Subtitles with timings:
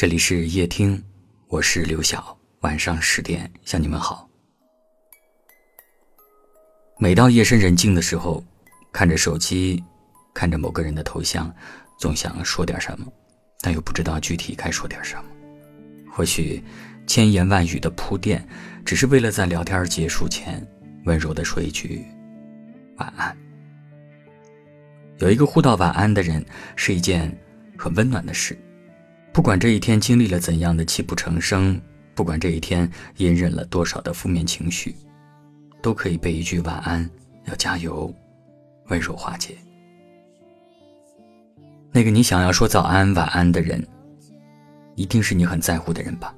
[0.00, 1.04] 这里是夜听，
[1.46, 2.34] 我是刘晓。
[2.60, 4.26] 晚上十点向你们好。
[6.98, 8.42] 每到夜深人静的时候，
[8.94, 9.84] 看着手机，
[10.32, 11.54] 看着某个人的头像，
[11.98, 13.12] 总想说点什么，
[13.60, 15.24] 但又不知道具体该说点什么。
[16.10, 16.64] 或许
[17.06, 18.42] 千言万语的铺垫，
[18.86, 20.66] 只是为了在聊天结束前
[21.04, 22.06] 温柔的说一句
[22.96, 23.36] 晚安。
[25.18, 26.42] 有一个互道晚安的人，
[26.74, 27.30] 是一件
[27.76, 28.58] 很温暖的事。
[29.32, 31.80] 不管这一天经历了怎样的泣不成声，
[32.14, 34.94] 不管这一天隐忍了多少的负面情绪，
[35.80, 37.08] 都可以被一句晚安，
[37.46, 38.12] 要加油，
[38.88, 39.56] 温柔化解。
[41.92, 43.86] 那个你想要说早安、晚安的人，
[44.96, 46.34] 一定是你很在乎的人吧？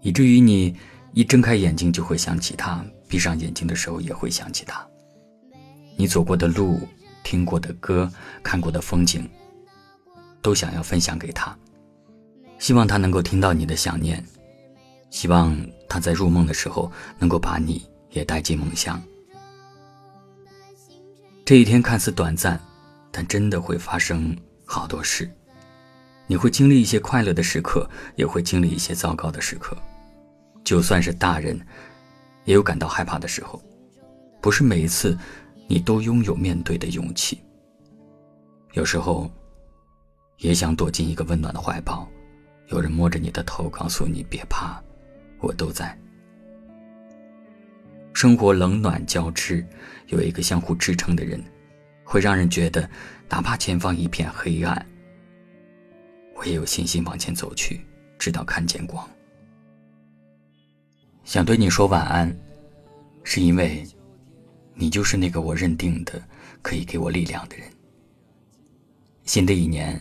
[0.00, 0.74] 以至于你
[1.12, 4.86] 一睁开眼睛就会想起他，闭上眼睛的时候也会想起他。
[5.96, 6.80] 你走过的路、
[7.22, 8.10] 听过的歌、
[8.42, 9.28] 看过的风景，
[10.42, 11.56] 都想要分享给他。
[12.58, 14.22] 希望他能够听到你的想念，
[15.10, 15.56] 希望
[15.88, 19.02] 他在入梦的时候能够把你也带进梦乡。
[21.44, 22.60] 这一天看似短暂，
[23.10, 25.30] 但真的会发生好多事。
[26.28, 29.76] 你会经历一些快乐的时刻，也会经历一些糟糕的时刻。
[30.64, 31.60] 就算是大人，
[32.44, 33.60] 也有感到害怕的时候。
[34.40, 35.18] 不是每一次，
[35.66, 37.42] 你都拥有面对的勇气。
[38.74, 39.28] 有时候，
[40.42, 42.06] 也想躲进一个温暖的怀抱。
[42.68, 44.80] 有人摸着你的头，告诉你别怕，
[45.40, 45.98] 我都在。
[48.12, 49.66] 生活冷暖交织，
[50.08, 51.42] 有一个相互支撑的人，
[52.04, 52.88] 会让人觉得，
[53.28, 54.86] 哪怕前方一片黑暗，
[56.34, 57.80] 我也有信心往前走去，
[58.18, 59.08] 直到看见光。
[61.24, 62.36] 想对你说晚安，
[63.22, 63.86] 是因为，
[64.74, 66.20] 你就是那个我认定的
[66.62, 67.66] 可以给我力量的人。
[69.24, 70.00] 新的一年，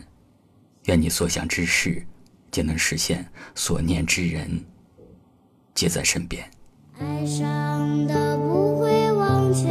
[0.92, 2.06] 愿你所想之事。
[2.52, 3.26] 皆能实现，
[3.56, 4.66] 所念之人
[5.74, 6.44] 皆在身边。
[7.00, 9.70] 爱上的不会忘却，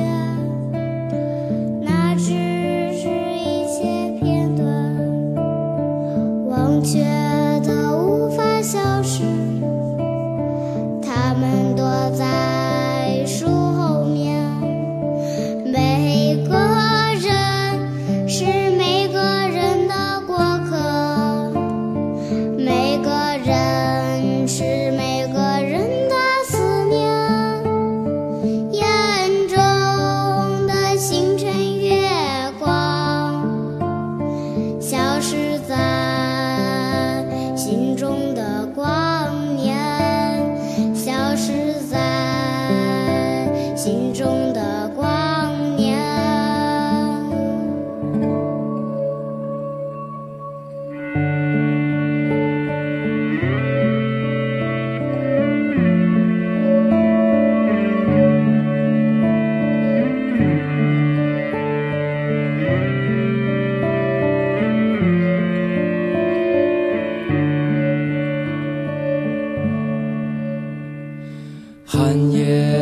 [72.10, 72.74] 寒叶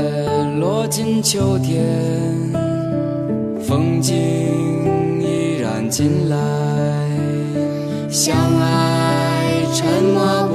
[0.59, 1.85] 落进秋天，
[3.61, 4.17] 风景
[5.21, 6.37] 依然进来。
[8.09, 10.49] 相爱沉默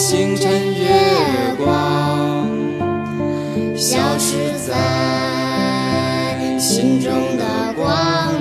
[0.00, 0.86] 星辰月
[1.56, 2.46] 光，
[3.76, 7.44] 消失在心中的
[7.74, 7.84] 光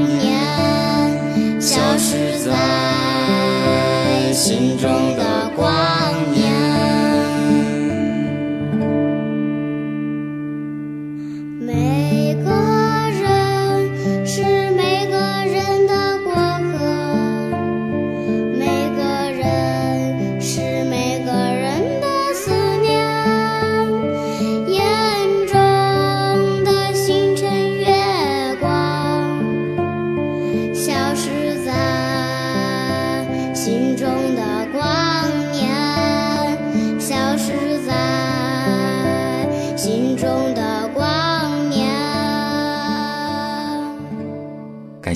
[0.07, 5.86] 年，消失在心中的光。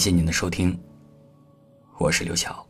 [0.01, 0.75] 谢您的收听，
[2.00, 2.65] 我是刘晓，